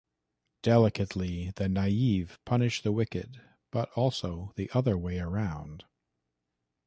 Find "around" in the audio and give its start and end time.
5.19-5.83